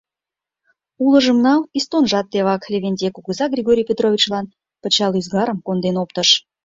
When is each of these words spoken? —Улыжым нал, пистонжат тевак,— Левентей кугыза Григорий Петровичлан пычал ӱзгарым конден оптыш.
—Улыжым 1.03 1.37
нал, 1.45 1.59
пистонжат 1.71 2.25
тевак,— 2.31 2.61
Левентей 2.71 3.11
кугыза 3.13 3.45
Григорий 3.53 3.87
Петровичлан 3.89 4.45
пычал 4.81 5.11
ӱзгарым 5.19 5.59
конден 5.65 5.95
оптыш. 6.03 6.29